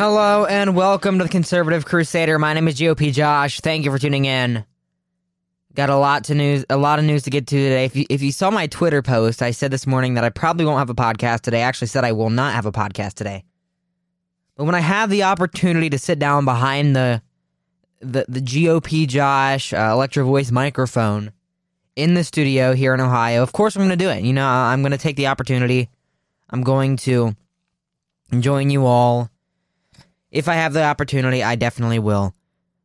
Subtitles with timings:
[0.00, 2.38] Hello and welcome to the Conservative Crusader.
[2.38, 3.60] My name is GOP Josh.
[3.60, 4.64] Thank you for tuning in.
[5.74, 7.84] Got a lot to news, a lot of news to get to today.
[7.84, 10.64] If you, if you saw my Twitter post, I said this morning that I probably
[10.64, 11.58] won't have a podcast today.
[11.58, 13.44] I actually said I will not have a podcast today.
[14.56, 17.20] But when I have the opportunity to sit down behind the
[18.00, 21.30] the, the GOP Josh uh, Electro Voice microphone
[21.94, 24.24] in the studio here in Ohio, of course I'm going to do it.
[24.24, 25.90] You know, I'm going to take the opportunity.
[26.48, 27.36] I'm going to
[28.40, 29.28] join you all
[30.30, 32.34] if I have the opportunity, I definitely will.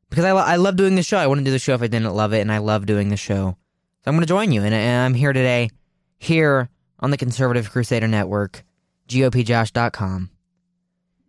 [0.09, 1.17] Because I, lo- I love doing the show.
[1.17, 3.18] I wouldn't do the show if I didn't love it, and I love doing the
[3.18, 3.58] show.
[4.04, 5.70] So I'm going to join you, and, and I'm here today,
[6.18, 8.63] here on the Conservative Crusader Network,
[9.09, 10.30] GOPJosh.com.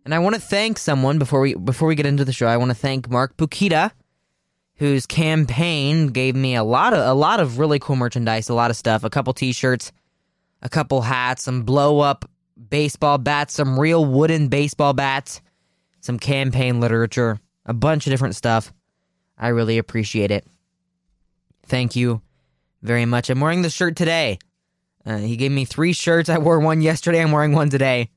[0.05, 2.47] And I want to thank someone before we before we get into the show.
[2.47, 3.91] I want to thank Mark Pukita,
[4.75, 8.71] whose campaign gave me a lot of a lot of really cool merchandise, a lot
[8.71, 9.91] of stuff, a couple T-shirts,
[10.61, 12.23] a couple hats, some blow up
[12.69, 15.41] baseball bats, some real wooden baseball bats
[16.07, 18.73] some campaign literature, a bunch of different stuff.
[19.37, 20.47] I really appreciate it.
[21.67, 22.21] Thank you
[22.81, 23.29] very much.
[23.29, 24.39] I'm wearing the shirt today.
[25.05, 26.29] Uh, he gave me three shirts.
[26.29, 27.21] I wore one yesterday.
[27.21, 28.09] I'm wearing one today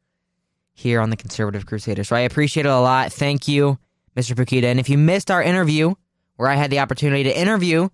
[0.73, 2.05] here on the Conservative Crusader.
[2.05, 3.13] So I appreciate it a lot.
[3.13, 3.79] Thank you,
[4.17, 4.35] Mr.
[4.35, 4.65] Pukita.
[4.65, 5.95] And if you missed our interview,
[6.37, 7.89] where I had the opportunity to interview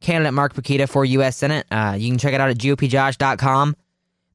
[0.00, 1.36] candidate Mark Pukita for U.S.
[1.36, 3.76] Senate, uh, you can check it out at gopjosh.com.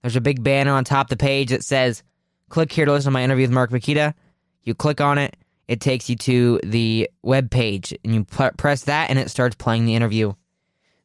[0.02, 2.04] There's a big banner on top of the page that says,
[2.50, 4.14] click here to listen to my interview with Mark Pukita.
[4.66, 9.10] You click on it, it takes you to the web page, and you press that,
[9.10, 10.34] and it starts playing the interview.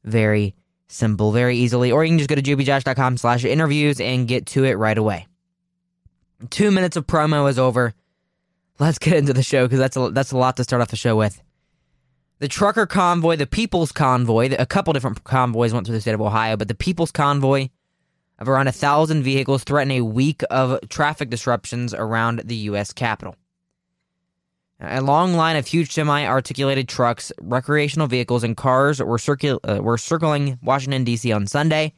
[0.05, 0.55] Very
[0.89, 1.93] simple, very easily.
[1.93, 5.27] Or you can just go to gopjosh.com slash interviews and get to it right away.
[6.51, 7.95] Two minutes of promo is over.
[8.79, 10.97] Let's get into the show because that's a, that's a lot to start off the
[10.97, 11.43] show with.
[12.39, 16.23] The trucker convoy, the People's Convoy, a couple different convoys went through the state of
[16.23, 17.69] Ohio, but the People's Convoy
[18.39, 22.95] of around a thousand vehicles threaten a week of traffic disruptions around the U.S.
[22.95, 23.37] Capitol.
[24.83, 29.99] A long line of huge semi-articulated trucks, recreational vehicles, and cars were, circul- uh, were
[29.99, 31.31] circling Washington D.C.
[31.33, 31.93] on Sunday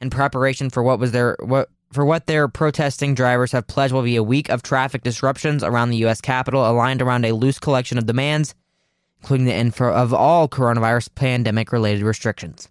[0.00, 4.02] in preparation for what was their what for what their protesting drivers have pledged will
[4.02, 6.20] be a week of traffic disruptions around the U.S.
[6.20, 8.54] Capitol, aligned around a loose collection of demands,
[9.22, 12.68] including the end of all coronavirus pandemic-related restrictions.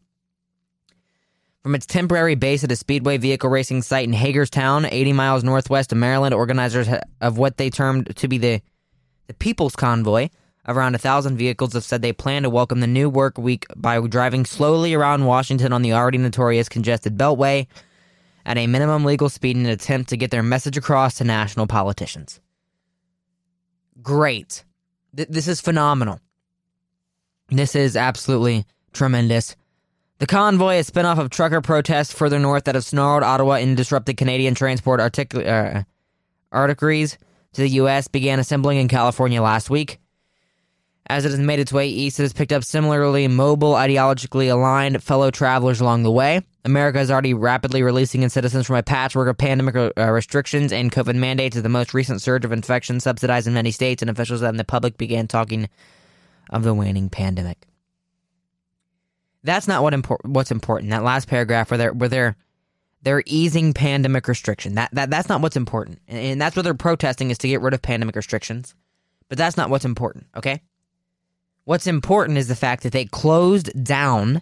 [1.63, 5.91] From its temporary base at a speedway vehicle racing site in Hagerstown, 80 miles northwest
[5.91, 6.87] of Maryland, organizers
[7.19, 8.61] of what they termed to be the
[9.27, 10.29] the People's Convoy,
[10.67, 13.99] around a thousand vehicles, have said they plan to welcome the new work week by
[14.07, 17.67] driving slowly around Washington on the already notorious congested Beltway
[18.45, 21.67] at a minimum legal speed in an attempt to get their message across to national
[21.67, 22.39] politicians.
[24.01, 24.63] Great.
[25.15, 26.19] Th- this is phenomenal.
[27.49, 29.55] This is absolutely tremendous.
[30.19, 34.17] The convoy, a spinoff of trucker protests further north that have snarled Ottawa and disrupted
[34.17, 35.83] Canadian transport artic- uh,
[36.51, 37.17] arteries,
[37.53, 38.07] to the U.S.
[38.07, 39.99] began assembling in California last week.
[41.09, 45.01] As it has made its way east, it has picked up similarly mobile, ideologically aligned
[45.01, 46.41] fellow travelers along the way.
[46.65, 50.91] America is already rapidly releasing its citizens from a patchwork of pandemic uh, restrictions and
[50.91, 54.41] COVID mandates as the most recent surge of infections subsidized in many states, and officials
[54.41, 55.69] and the public began talking
[56.49, 57.65] of the waning pandemic.
[59.43, 60.91] That's not what impor- what's important.
[60.91, 62.35] That last paragraph where they're, where they're
[63.01, 64.75] they're easing pandemic restriction.
[64.75, 65.99] That, that that's not what's important.
[66.07, 68.75] And that's what they're protesting is to get rid of pandemic restrictions.
[69.29, 70.61] But that's not what's important, okay?
[71.65, 74.41] What's important is the fact that they closed down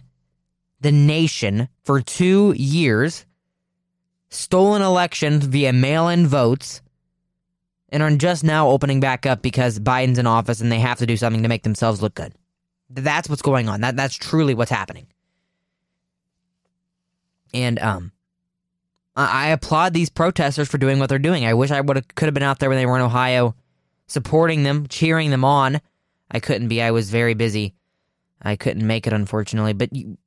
[0.80, 3.26] the nation for 2 years,
[4.28, 6.82] stolen elections via mail-in votes,
[7.88, 11.06] and are just now opening back up because Biden's in office and they have to
[11.06, 12.32] do something to make themselves look good.
[12.90, 13.80] That's what's going on.
[13.80, 15.06] That that's truly what's happening.
[17.54, 18.12] And um
[19.16, 21.46] I applaud these protesters for doing what they're doing.
[21.46, 23.54] I wish I would could have been out there when they were in Ohio,
[24.06, 25.80] supporting them, cheering them on.
[26.30, 26.82] I couldn't be.
[26.82, 27.74] I was very busy.
[28.42, 29.72] I couldn't make it, unfortunately.
[29.72, 30.18] But you,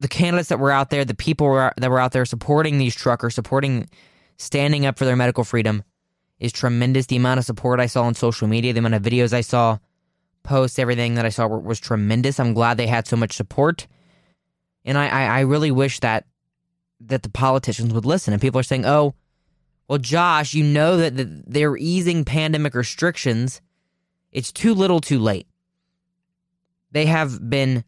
[0.00, 2.94] the candidates that were out there, the people were, that were out there supporting these
[2.94, 3.90] truckers, supporting,
[4.38, 5.82] standing up for their medical freedom,
[6.40, 7.06] is tremendous.
[7.06, 9.78] The amount of support I saw on social media, the amount of videos I saw,
[10.42, 12.40] posts, everything that I saw was tremendous.
[12.40, 13.86] I'm glad they had so much support,
[14.84, 16.24] and I, I, I really wish that
[17.06, 18.32] that the politicians would listen.
[18.32, 19.14] And people are saying, oh,
[19.88, 23.60] well, Josh, you know that they're easing pandemic restrictions.
[24.30, 25.46] It's too little too late.
[26.92, 27.84] They have been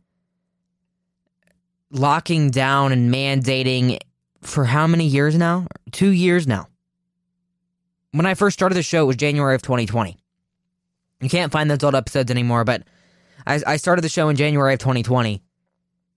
[1.90, 3.99] locking down and mandating
[4.43, 5.67] for how many years now?
[5.93, 6.69] Two years now.
[8.12, 10.19] When I first started the show, it was January of 2020.
[11.20, 12.82] You can't find those old episodes anymore, but
[13.46, 15.43] I, I started the show in January of 2020.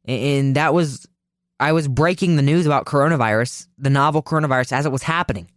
[0.05, 1.07] And that was
[1.59, 5.50] I was breaking the news about coronavirus, the novel coronavirus, as it was happening.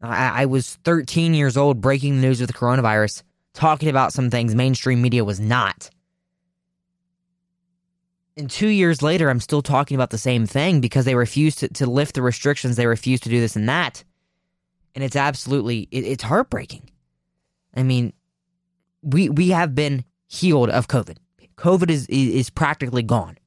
[0.00, 4.30] I, I was 13 years old breaking the news with the coronavirus, talking about some
[4.30, 5.90] things mainstream media was not.
[8.36, 11.68] And two years later, I'm still talking about the same thing because they refused to,
[11.68, 12.76] to lift the restrictions.
[12.76, 14.04] They refused to do this and that.
[14.94, 16.88] And it's absolutely, it, it's heartbreaking.
[17.74, 18.12] I mean,
[19.02, 21.18] we we have been healed of COVID.
[21.56, 23.37] COVID is is practically gone.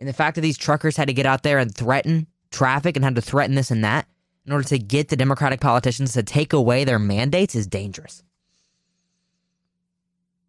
[0.00, 3.04] And the fact that these truckers had to get out there and threaten traffic and
[3.04, 4.08] had to threaten this and that
[4.46, 8.22] in order to get the Democratic politicians to take away their mandates is dangerous.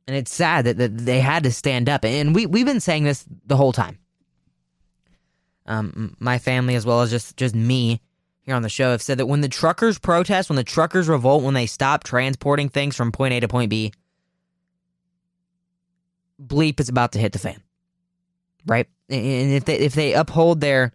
[0.07, 2.03] And it's sad that, that they had to stand up.
[2.05, 3.99] And we, we've been saying this the whole time.
[5.67, 8.01] Um, my family, as well as just, just me
[8.41, 11.43] here on the show, have said that when the truckers protest, when the truckers revolt,
[11.43, 13.93] when they stop transporting things from point A to point B,
[16.43, 17.61] bleep is about to hit the fan.
[18.65, 18.87] Right?
[19.09, 20.93] And if they if they uphold their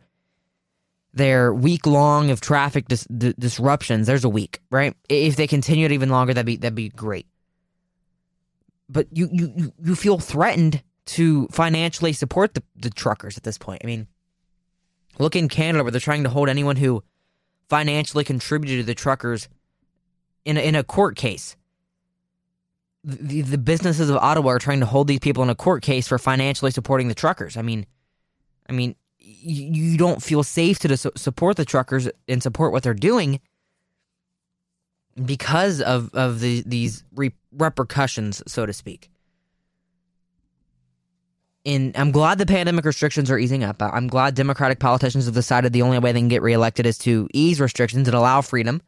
[1.13, 4.95] their week long of traffic dis- d- disruptions, there's a week, right?
[5.09, 7.27] If they continue it even longer, that'd be that'd be great.
[8.89, 13.81] But you you you feel threatened to financially support the, the truckers at this point.
[13.83, 14.07] I mean,
[15.19, 17.03] look in Canada where they're trying to hold anyone who
[17.69, 19.49] financially contributed to the truckers
[20.45, 21.57] in a, in a court case.
[23.09, 26.09] The, the businesses of Ottawa are trying to hold these people in a court case
[26.09, 27.57] for financially supporting the truckers.
[27.57, 27.87] I mean,
[28.69, 33.41] I mean, you don't feel safe to support the truckers and support what they're doing
[35.25, 39.11] because of of the, these re- repercussions, so to speak.
[41.65, 43.83] And I'm glad the pandemic restrictions are easing up.
[43.83, 47.29] I'm glad Democratic politicians have decided the only way they can get reelected is to
[47.33, 48.83] ease restrictions and allow freedom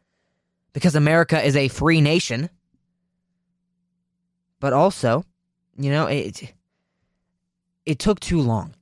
[0.71, 2.49] because America is a free nation.
[4.59, 5.23] But also,
[5.77, 6.53] you know, it
[7.85, 8.75] it took too long.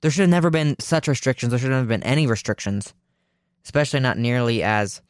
[0.00, 1.50] There should have never been such restrictions.
[1.50, 2.92] There shouldn't have been any restrictions,
[3.64, 5.00] especially not nearly as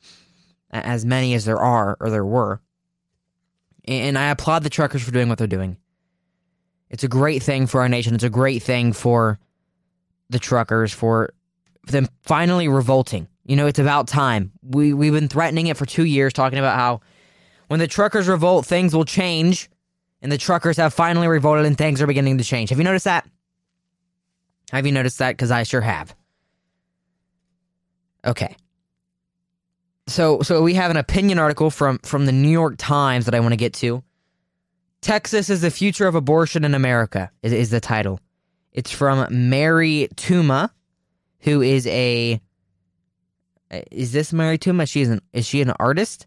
[0.70, 2.60] as many as there are or there were.
[3.86, 5.76] And I applaud the truckers for doing what they're doing.
[6.90, 8.14] It's a great thing for our nation.
[8.14, 9.38] It's a great thing for
[10.30, 11.34] the truckers for
[11.86, 13.28] them finally revolting.
[13.44, 14.52] You know, it's about time.
[14.62, 17.00] We we've been threatening it for 2 years talking about how
[17.66, 19.68] when the truckers revolt things will change
[20.24, 22.70] and the truckers have finally revolted and things are beginning to change.
[22.70, 23.28] Have you noticed that?
[24.72, 25.32] Have you noticed that?
[25.32, 26.16] Because I sure have.
[28.24, 28.56] Okay.
[30.06, 33.40] So so we have an opinion article from from the New York Times that I
[33.40, 34.02] want to get to.
[35.02, 38.18] Texas is the future of abortion in America is, is the title.
[38.72, 40.70] It's from Mary Tuma,
[41.40, 42.40] who is a
[43.90, 44.88] is this Mary Tuma?
[44.88, 46.26] She's an is she an artist?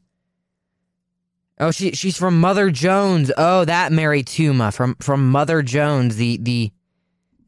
[1.60, 3.32] Oh, she she's from Mother Jones.
[3.38, 6.72] Oh, that Mary Tuma from from Mother Jones, the the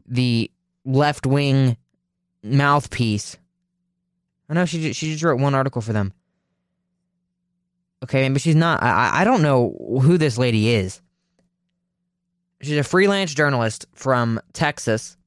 [0.07, 0.51] the
[0.83, 1.77] left wing
[2.43, 3.37] mouthpiece.
[4.49, 6.13] I know she she just wrote one article for them.
[8.03, 8.81] Okay, but she's not.
[8.81, 11.01] I I don't know who this lady is.
[12.61, 15.17] She's a freelance journalist from Texas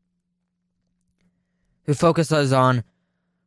[1.84, 2.84] who focuses on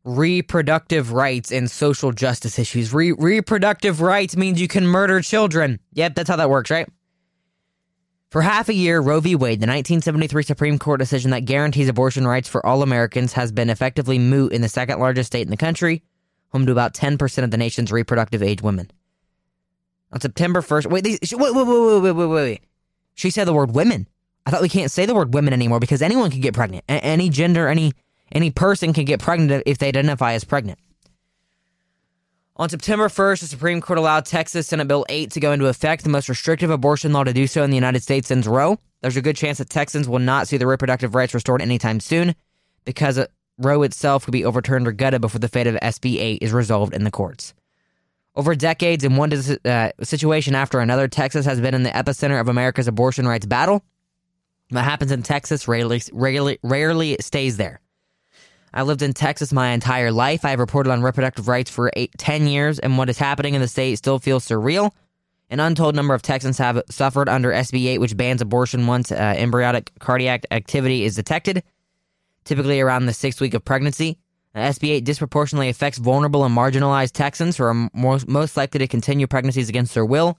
[0.06, 2.94] reproductive rights and social justice issues.
[2.94, 5.80] Re- reproductive rights means you can murder children.
[5.94, 6.88] Yep, that's how that works, right?
[8.30, 9.36] For half a year, Roe v.
[9.36, 13.70] Wade, the 1973 Supreme Court decision that guarantees abortion rights for all Americans, has been
[13.70, 16.04] effectively moot in the second largest state in the country,
[16.50, 18.92] home to about 10% of the nation's reproductive age women.
[20.12, 22.62] On September 1st, wait, these, wait, wait, wait, wait, wait, wait, wait.
[23.16, 24.08] She said the word women.
[24.46, 26.84] I thought we can't say the word women anymore because anyone can get pregnant.
[26.88, 27.94] A- any gender, any
[28.32, 30.80] any person can get pregnant if they identify as pregnant.
[32.58, 36.04] On September 1st, the Supreme Court allowed Texas Senate Bill 8 to go into effect,
[36.04, 38.80] the most restrictive abortion law to do so in the United States since Roe.
[39.02, 42.34] There's a good chance that Texans will not see their reproductive rights restored anytime soon
[42.86, 43.20] because
[43.58, 46.94] Roe itself could be overturned or gutted before the fate of SB 8 is resolved
[46.94, 47.54] in the courts.
[48.38, 52.48] Over decades, in one uh, situation after another, Texas has been in the epicenter of
[52.48, 53.84] America's abortion rights battle.
[54.70, 57.80] What happens in Texas rarely, rarely, rarely stays there.
[58.76, 60.44] I lived in Texas my entire life.
[60.44, 63.62] I have reported on reproductive rights for eight, 10 years, and what is happening in
[63.62, 64.92] the state still feels surreal.
[65.50, 69.16] An untold number of Texans have suffered under SB 8, which bans abortion once uh,
[69.16, 71.64] embryonic cardiac activity is detected,
[72.44, 74.18] typically around the sixth week of pregnancy.
[74.54, 79.28] SB 8 disproportionately affects vulnerable and marginalized Texans who are most, most likely to continue
[79.28, 80.38] pregnancies against their will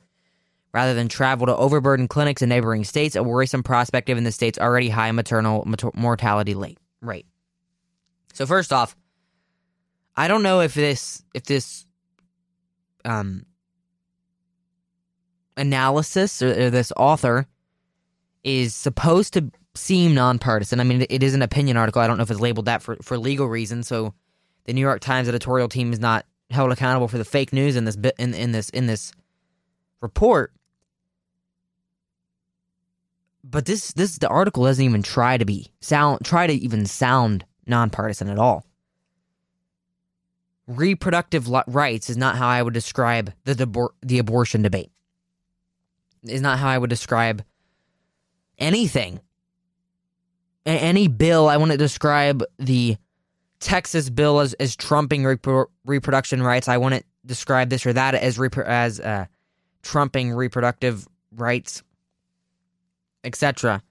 [0.75, 4.59] rather than travel to overburdened clinics in neighboring states, a worrisome prospect given the state's
[4.59, 7.27] already high maternal mortality rate.
[8.37, 8.95] So first off,
[10.15, 11.87] I don't know if this if this
[13.03, 13.47] um
[15.57, 17.47] analysis or, or this author
[18.45, 20.81] is supposed to seem nonpartisan.
[20.81, 22.03] I mean, it is an opinion article.
[22.03, 23.89] I don't know if it's labeled that for, for legal reasons.
[23.89, 24.13] So
[24.67, 27.87] the New York Times editorial team is not held accountable for the fake news in
[27.87, 29.13] this in in this in this
[30.03, 30.53] report.
[33.43, 37.47] But this this the article doesn't even try to be sound try to even sound
[37.67, 38.65] nonpartisan at all.
[40.67, 44.91] Reproductive rights is not how I would describe the the, the abortion debate.
[46.25, 47.45] Is not how I would describe
[48.59, 49.21] anything.
[50.65, 52.97] A- any bill I want to describe the
[53.61, 56.69] Texas bill as, as trumping repro- reproduction rights.
[56.69, 59.27] I want to describe this or that as repro- as uh,
[59.83, 61.83] trumping reproductive rights
[63.27, 63.83] etc.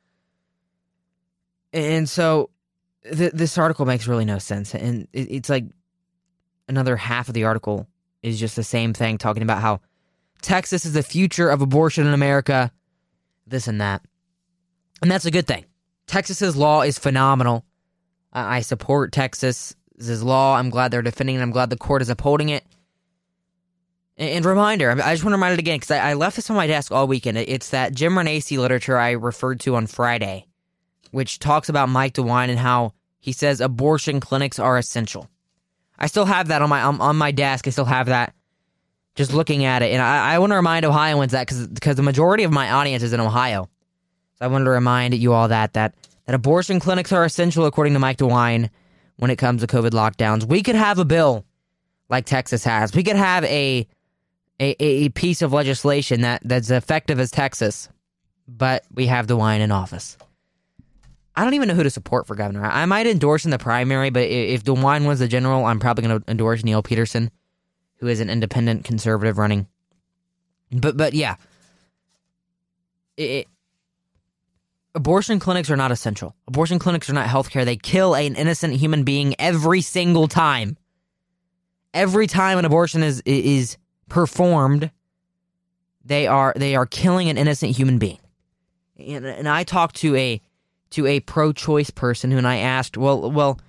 [1.73, 2.49] And so
[3.11, 4.73] th- this article makes really no sense.
[4.73, 5.65] And it- it's like
[6.67, 7.87] another half of the article
[8.21, 9.81] is just the same thing, talking about how
[10.41, 12.71] Texas is the future of abortion in America,
[13.47, 14.01] this and that.
[15.01, 15.65] And that's a good thing.
[16.07, 17.65] Texas's law is phenomenal.
[18.31, 19.75] I, I support Texas's
[20.23, 20.55] law.
[20.55, 21.41] I'm glad they're defending it.
[21.41, 22.63] I'm glad the court is upholding it.
[24.17, 26.67] And reminder, I just want to remind it again because I, left this on my
[26.67, 27.37] desk all weekend.
[27.37, 30.45] It's that Jim Renacci literature I referred to on Friday,
[31.15, 35.29] which talks about Mike DeWine and how he says abortion clinics are essential.
[35.97, 37.67] I still have that on my on, on my desk.
[37.67, 38.33] I still have that.
[39.15, 42.03] Just looking at it, and I, I want to remind Ohioans that because because the
[42.03, 43.69] majority of my audience is in Ohio,
[44.37, 45.95] so I wanted to remind you all that that
[46.25, 48.69] that abortion clinics are essential according to Mike DeWine
[49.15, 50.43] when it comes to COVID lockdowns.
[50.43, 51.45] We could have a bill
[52.09, 52.93] like Texas has.
[52.93, 53.87] We could have a
[54.59, 57.87] a, a piece of legislation that, that's effective as Texas,
[58.49, 60.17] but we have DeWine in office.
[61.35, 62.63] I don't even know who to support for governor.
[62.63, 66.21] I might endorse in the primary, but if DeWine was the general, I'm probably going
[66.21, 67.29] to endorse Neil Peterson,
[67.97, 69.67] who is an independent conservative running.
[70.71, 71.35] But but yeah,
[73.17, 73.47] it,
[74.93, 76.35] abortion clinics are not essential.
[76.47, 77.65] Abortion clinics are not healthcare.
[77.65, 80.77] They kill an innocent human being every single time.
[81.93, 83.77] Every time an abortion is is
[84.09, 84.91] performed,
[86.03, 88.19] they are they are killing an innocent human being.
[88.97, 90.41] And, and I talked to a
[90.95, 93.59] to a pro-choice person who and I asked, well, well,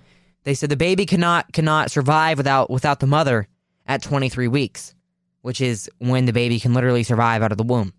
[0.43, 3.47] they said the baby cannot cannot survive without without the mother
[3.85, 4.95] at 23 weeks,
[5.41, 7.93] which is when the baby can literally survive out of the womb.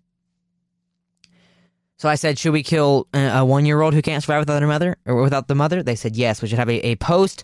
[1.97, 4.67] So I said, should we kill a one year old who can't survive without her
[4.67, 5.83] mother or without the mother?
[5.83, 6.41] They said yes.
[6.41, 7.43] We should have a, a post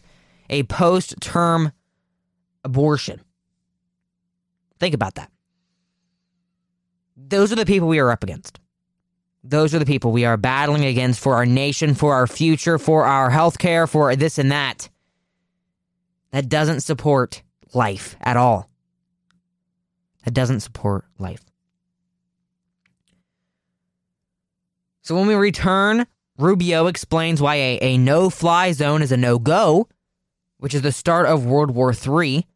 [0.49, 1.71] a post term
[2.63, 3.21] abortion.
[4.79, 5.31] Think about that.
[7.15, 8.59] Those are the people we are up against.
[9.47, 13.05] Those are the people we are battling against for our nation, for our future, for
[13.05, 14.89] our health care, for this and that.
[16.31, 18.69] That doesn't support life at all.
[20.23, 21.41] That doesn't support life.
[25.03, 26.07] So when we return,
[26.39, 29.87] Rubio explains why a, a no fly zone is a no go,
[30.57, 32.47] which is the start of World War III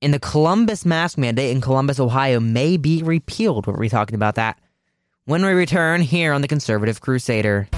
[0.00, 3.66] and the Columbus mask mandate in Columbus, Ohio may be repealed.
[3.66, 4.58] We'll be talking about that
[5.24, 7.68] when we return here on the Conservative Crusader.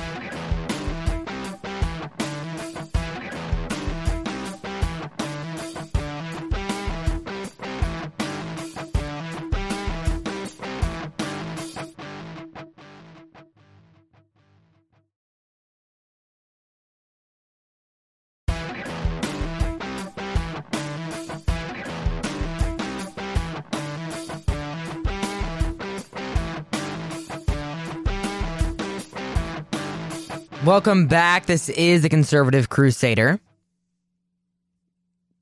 [30.64, 31.44] Welcome back.
[31.44, 33.38] This is the Conservative Crusader.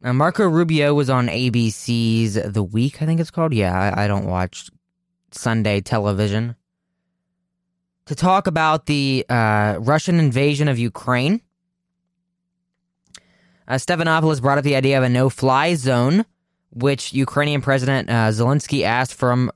[0.01, 3.55] Now, Marco Rubio was on ABC's The Week, I think it's called.
[3.55, 4.69] Yeah, I, I don't watch
[5.31, 6.57] Sunday television.
[8.07, 11.41] To talk about the uh, Russian invasion of Ukraine.
[13.69, 16.25] Uh, Stephanopoulos brought up the idea of a no fly zone,
[16.73, 19.53] which Ukrainian President uh, Zelensky asked from,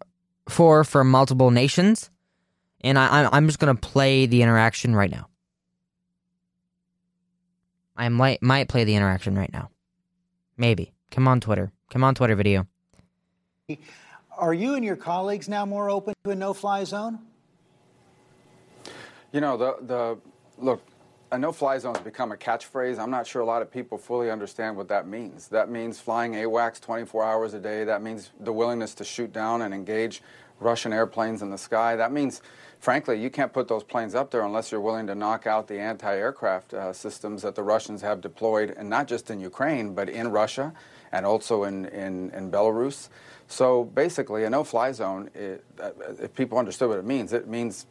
[0.49, 2.09] for from multiple nations.
[2.83, 5.27] And I, I'm just going to play the interaction right now.
[7.97, 9.71] I might might play the interaction right now.
[10.57, 10.93] Maybe.
[11.11, 11.73] Come on Twitter.
[11.91, 12.67] Come on Twitter video.
[14.37, 17.21] Are you and your colleagues now more open to a no-fly zone?
[19.33, 20.19] You know, the the
[20.59, 20.83] look,
[21.33, 22.99] a no-fly zone has become a catchphrase.
[22.99, 25.49] I'm not sure a lot of people fully understand what that means.
[25.49, 27.85] That means flying AWACS 24 hours a day.
[27.85, 30.23] That means the willingness to shoot down and engage
[30.61, 31.97] Russian airplanes in the sky.
[31.97, 32.43] That means
[32.87, 35.77] frankly, you can't put those planes up there unless you're willing to knock out the
[35.77, 40.29] anti-aircraft uh, systems that the Russians have deployed, and not just in Ukraine, but in
[40.29, 40.73] Russia
[41.11, 43.09] and also in, in, in Belarus.
[43.49, 45.91] So basically, a no-fly zone, it, uh,
[46.21, 47.87] if people understood what it means, it means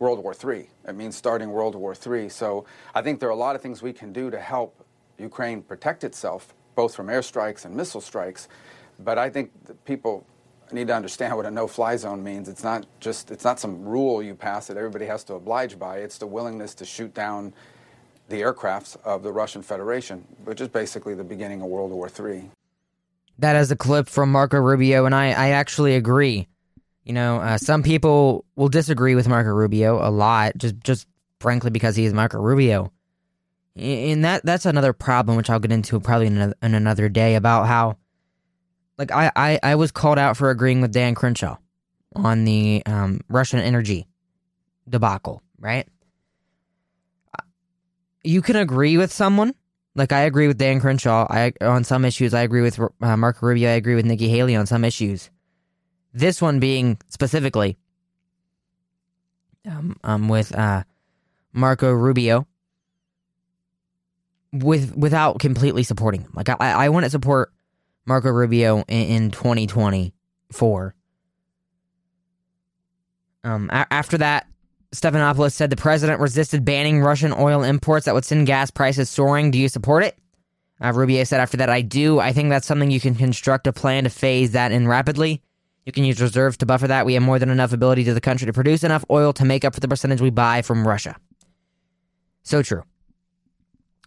[0.00, 0.68] World War III.
[0.88, 2.30] It means starting World War III.
[2.30, 2.64] So
[2.96, 4.84] I think there are a lot of things we can do to help
[5.18, 8.48] Ukraine protect itself both from airstrikes and missile strikes.
[8.98, 9.84] But I think that
[10.70, 12.48] people need to understand what a no-fly zone means.
[12.48, 15.98] It's not just it's not some rule you pass that everybody has to oblige by.
[15.98, 17.52] It's the willingness to shoot down
[18.28, 22.50] the aircrafts of the Russian Federation, which is basically the beginning of World War III.
[23.40, 26.46] That is a clip from Marco Rubio, and I, I actually agree.
[27.04, 31.08] You know, uh, some people will disagree with Marco Rubio a lot, just just
[31.40, 32.92] frankly because he is Marco Rubio.
[33.74, 37.34] And that that's another problem, which I'll get into probably in another, in another day
[37.34, 37.96] about how,
[39.00, 41.56] like I, I I was called out for agreeing with Dan Crenshaw
[42.14, 44.06] on the um, Russian energy
[44.86, 45.88] debacle, right?
[48.22, 49.54] You can agree with someone,
[49.94, 51.26] like I agree with Dan Crenshaw.
[51.30, 53.70] I on some issues I agree with uh, Marco Rubio.
[53.70, 55.30] I agree with Nikki Haley on some issues.
[56.12, 57.78] This one being specifically,
[59.64, 60.84] um, um with uh,
[61.54, 62.46] Marco Rubio
[64.52, 66.32] with without completely supporting him.
[66.34, 67.50] Like I, I want to support
[68.10, 70.94] Marco Rubio in, in 2024.
[73.44, 74.48] Um, a- after that,
[74.92, 79.52] Stephanopoulos said the president resisted banning Russian oil imports that would send gas prices soaring.
[79.52, 80.18] Do you support it?
[80.82, 82.18] Uh, Rubio said after that, I do.
[82.18, 85.40] I think that's something you can construct a plan to phase that in rapidly.
[85.86, 87.06] You can use reserves to buffer that.
[87.06, 89.64] We have more than enough ability to the country to produce enough oil to make
[89.64, 91.14] up for the percentage we buy from Russia.
[92.42, 92.82] So true.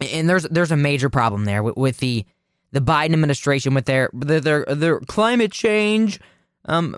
[0.02, 2.26] And there's there's a major problem there with, with the
[2.74, 6.20] the Biden administration with their their their, climate change
[6.66, 6.96] um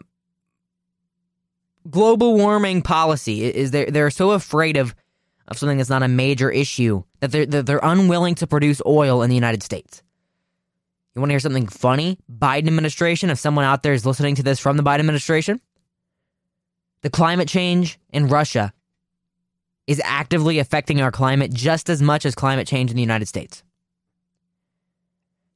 [1.89, 4.95] global warming policy is they they're so afraid of
[5.47, 9.21] of something that's not a major issue that they're that they're unwilling to produce oil
[9.21, 10.01] in the United States.
[11.13, 12.17] You want to hear something funny?
[12.29, 15.61] Biden administration, if someone out there is listening to this from the Biden administration,
[17.03, 18.73] the climate change in Russia
[19.87, 23.63] is actively affecting our climate just as much as climate change in the United States.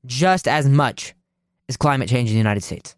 [0.06, 1.14] Just as much
[1.68, 2.96] as climate change in the United States.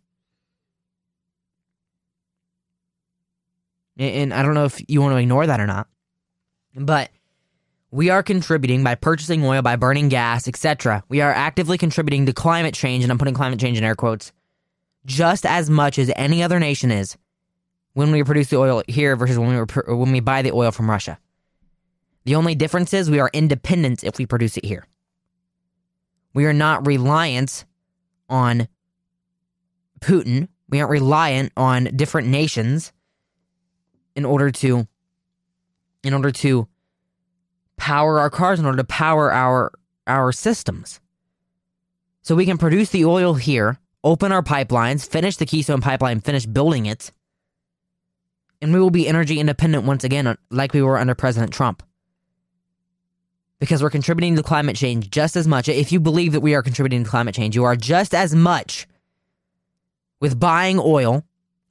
[3.98, 5.88] And I don't know if you want to ignore that or not,
[6.76, 7.12] but
[7.92, 11.04] we are contributing by purchasing oil, by burning gas, etc.
[11.10, 14.32] We are actively contributing to climate change, and I'm putting climate change in air quotes,
[15.06, 17.18] just as much as any other nation is
[17.94, 20.90] when we produce the oil here versus when we when we buy the oil from
[20.90, 21.20] Russia.
[22.24, 24.86] The only difference is we are independent if we produce it here.
[26.34, 27.66] We are not reliant
[28.30, 28.68] on
[30.00, 30.48] Putin.
[30.70, 32.94] We aren't reliant on different nations
[34.16, 34.88] in order to
[36.04, 36.68] in order to
[37.78, 39.72] power our cars in order to power our
[40.08, 41.00] our systems.
[42.22, 46.46] So we can produce the oil here, open our pipelines, finish the Keystone pipeline, finish
[46.46, 47.12] building it,
[48.62, 51.84] and we will be energy independent once again like we were under President Trump.
[53.62, 55.70] Because we're contributing to climate change just as much.
[55.70, 58.88] If you believe that we are contributing to climate change, you are just as much
[60.20, 61.24] with buying oil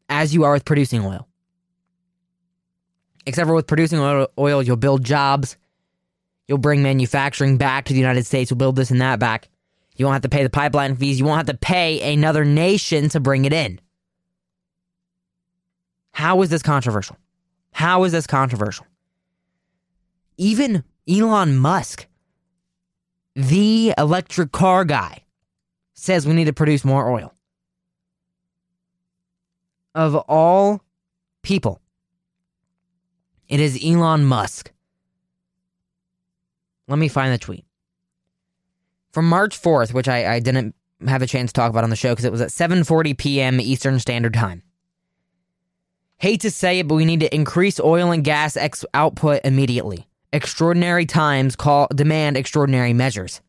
[0.09, 1.27] as you are with producing oil.
[3.27, 5.57] Except for with producing oil, oil, you'll build jobs.
[6.47, 8.51] You'll bring manufacturing back to the United States.
[8.51, 9.49] You'll build this and that back.
[9.97, 11.19] You won't have to pay the pipeline fees.
[11.19, 13.81] You won't have to pay another nation to bring it in.
[16.13, 17.17] How is this controversial?
[17.73, 18.87] How is this controversial?
[20.37, 22.07] Even Elon Musk,
[23.35, 25.25] the electric car guy,
[25.95, 27.33] says we need to produce more oil.
[29.95, 30.83] Of all
[31.43, 31.81] people,
[33.49, 34.71] it is Elon Musk.
[36.87, 37.65] Let me find the tweet.
[39.13, 40.75] From March 4th, which I, I didn't
[41.07, 43.61] have a chance to talk about on the show because it was at 7:40 p.m.
[43.61, 44.63] Eastern Standard Time.
[46.19, 50.07] Hate to say it, but we need to increase oil and gas ex- output immediately.
[50.33, 53.41] Extraordinary times call demand extraordinary measures.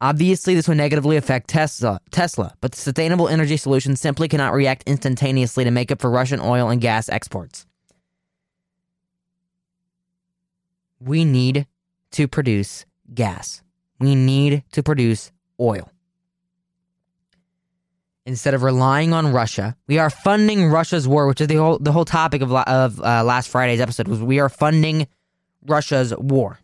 [0.00, 4.84] Obviously, this would negatively affect Tesla, Tesla, but the sustainable energy solution simply cannot react
[4.86, 7.66] instantaneously to make up for Russian oil and gas exports.
[11.00, 11.66] We need
[12.12, 13.62] to produce gas.
[13.98, 15.90] We need to produce oil.
[18.24, 21.92] Instead of relying on Russia, we are funding Russia's war, which is the whole the
[21.92, 24.06] whole topic of of uh, last Friday's episode.
[24.06, 25.08] Was we are funding
[25.68, 26.58] Russia's war.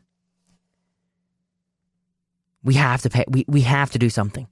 [2.62, 3.25] We have to pay.
[3.29, 4.49] We, we have to do something.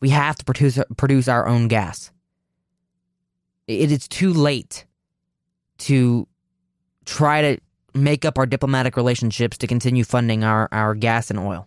[0.00, 2.10] We have to produce produce our own gas.
[3.66, 4.84] It is too late
[5.78, 6.26] to
[7.04, 7.60] try to
[7.94, 11.66] make up our diplomatic relationships to continue funding our, our gas and oil.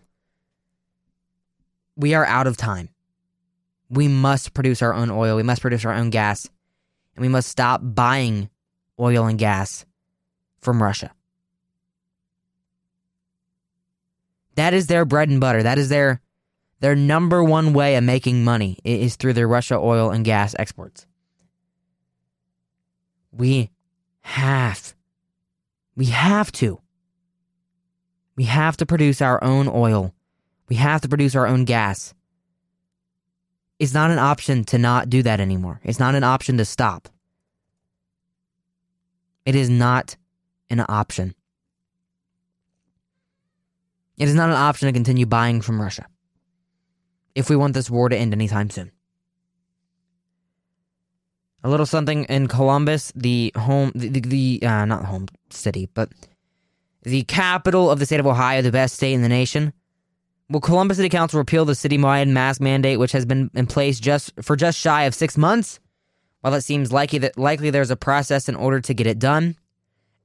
[1.96, 2.90] We are out of time.
[3.90, 5.36] We must produce our own oil.
[5.36, 6.50] We must produce our own gas.
[7.16, 8.50] And we must stop buying
[9.00, 9.86] oil and gas
[10.60, 11.12] from Russia.
[14.58, 15.64] That is their bread and butter.
[15.64, 16.20] That is their
[16.80, 21.08] Their number one way of making money is through their Russia oil and gas exports.
[23.32, 23.72] We
[24.22, 24.94] have,
[25.96, 26.80] we have to.
[28.36, 30.14] We have to produce our own oil.
[30.70, 32.14] We have to produce our own gas.
[33.80, 35.80] It's not an option to not do that anymore.
[35.84, 37.10] It's not an option to stop.
[39.46, 40.18] It is not
[40.70, 41.34] an option.
[44.18, 46.08] It is not an option to continue buying from Russia
[47.36, 48.92] if we want this war to end anytime soon.
[51.64, 56.10] A little something in Columbus, the home, the, the, the uh, not home city, but
[57.04, 59.72] the capital of the state of Ohio, the best state in the nation.
[60.50, 64.34] Will Columbus City Council repeal the citywide mask mandate, which has been in place just
[64.42, 65.80] for just shy of six months?
[66.42, 69.58] While it seems likely that likely there's a process in order to get it done,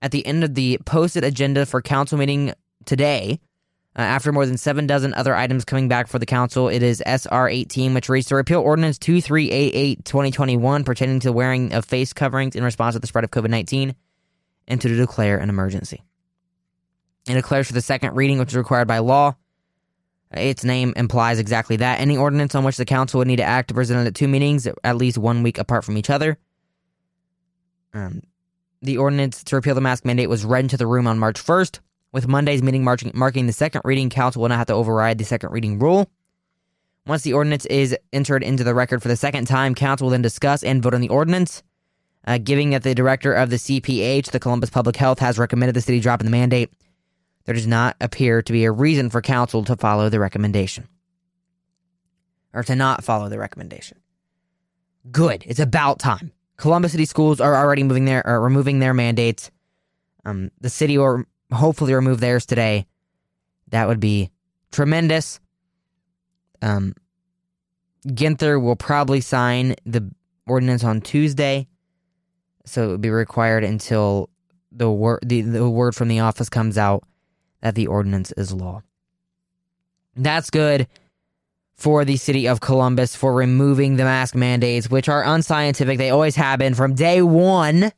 [0.01, 2.53] at the end of the posted agenda for council meeting
[2.85, 3.41] today,
[3.97, 7.03] uh, after more than seven dozen other items coming back for the council, it is
[7.05, 12.13] SR 18, which reads to repeal Ordinance 2388 2021 pertaining to the wearing of face
[12.13, 13.95] coverings in response to the spread of COVID 19
[14.69, 16.03] and to declare an emergency.
[17.29, 19.37] It declares for the second reading, which is required by law.
[20.33, 22.01] Its name implies exactly that.
[22.01, 24.67] Any ordinance on which the council would need to act to present at two meetings,
[24.83, 26.39] at least one week apart from each other.
[27.93, 28.23] Um,
[28.81, 31.81] the ordinance to repeal the mask mandate was read into the room on March 1st.
[32.13, 35.25] With Monday's meeting marking, marking the second reading, council will not have to override the
[35.25, 36.11] second reading rule.
[37.07, 40.23] Once the ordinance is entered into the record for the second time, council will then
[40.23, 41.63] discuss and vote on the ordinance.
[42.25, 45.81] Uh, giving that the director of the CPH, the Columbus Public Health, has recommended the
[45.81, 46.71] city drop the mandate,
[47.45, 50.87] there does not appear to be a reason for council to follow the recommendation.
[52.55, 53.99] Or to not follow the recommendation.
[55.11, 55.43] Good.
[55.47, 56.31] It's about time.
[56.59, 59.51] Columbus City schools are already moving their, or removing their mandates.
[60.25, 62.87] Um, the city will hopefully remove theirs today.
[63.69, 64.31] That would be
[64.71, 65.41] tremendous.
[66.61, 66.95] Um,
[68.07, 70.11] Ginther will probably sign the
[70.47, 71.69] ordinance on Tuesday,
[72.65, 74.29] so it would be required until
[74.71, 77.05] the word the, the word from the office comes out
[77.61, 78.83] that the ordinance is law.
[80.17, 80.89] That's good
[81.77, 85.99] for the city of Columbus for removing the mask mandates, which are unscientific.
[85.99, 87.93] They always have been from day one.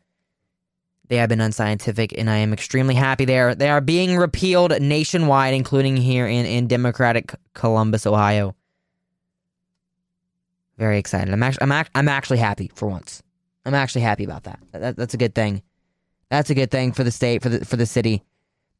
[1.08, 4.80] They have been unscientific, and I am extremely happy they are, they are being repealed
[4.80, 8.54] nationwide, including here in, in Democratic Columbus, Ohio.
[10.78, 11.32] Very excited.
[11.32, 13.22] I'm actually, I'm, act, I'm actually happy for once.
[13.66, 14.58] I'm actually happy about that.
[14.72, 14.96] that.
[14.96, 15.62] That's a good thing.
[16.30, 18.24] That's a good thing for the state, for the for the city,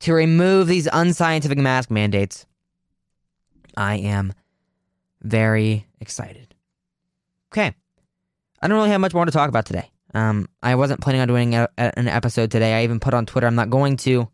[0.01, 2.47] to remove these unscientific mask mandates.
[3.77, 4.33] I am
[5.23, 6.55] very excited.
[7.53, 7.75] Okay,
[8.61, 9.91] I don't really have much more to talk about today.
[10.15, 12.75] Um, I wasn't planning on doing a, a, an episode today.
[12.75, 14.29] I even put on Twitter I'm not going to.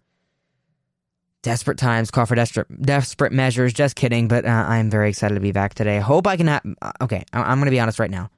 [1.43, 3.73] Desperate times call for desperate desperate measures.
[3.73, 5.99] Just kidding, but uh, I'm very excited to be back today.
[5.99, 6.63] Hope I can have.
[6.83, 8.31] Uh, okay, I, I'm going to be honest right now.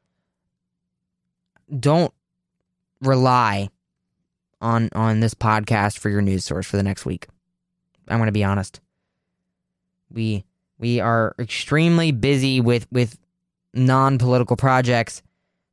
[1.81, 2.15] Don't
[3.01, 3.71] rely
[4.61, 7.27] on on this podcast for your news source for the next week.
[8.07, 8.81] I'm going to be honest.
[10.09, 10.45] We
[10.79, 13.19] we are extremely busy with with
[13.75, 15.23] non-political projects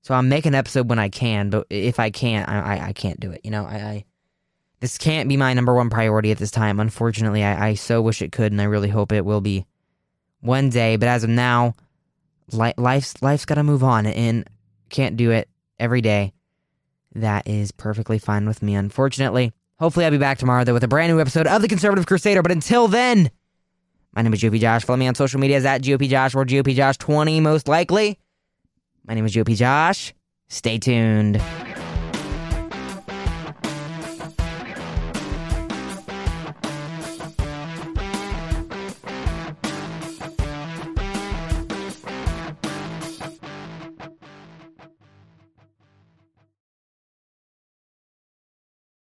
[0.02, 2.94] so I'm making an episode when I can, but if I can't, I, I, I
[2.94, 3.42] can't do it.
[3.44, 4.06] You know, I, I,
[4.80, 6.80] this can't be my number one priority at this time.
[6.80, 9.66] Unfortunately, I, I so wish it could, and I really hope it will be
[10.40, 10.96] one day.
[10.96, 11.76] But as of now,
[12.52, 14.50] li- life's life's got to move on, and
[14.90, 16.34] can't do it every day.
[17.16, 18.76] That is perfectly fine with me.
[18.76, 22.06] Unfortunately, hopefully I'll be back tomorrow though with a brand new episode of the Conservative
[22.06, 22.42] Crusader.
[22.42, 23.32] But until then,
[24.14, 24.86] my name is GOP Josh.
[24.86, 28.18] Follow me on social media at GOP Josh or GOP Josh 20 most likely.
[29.06, 30.14] My name is GOP Josh.
[30.50, 31.42] Stay tuned.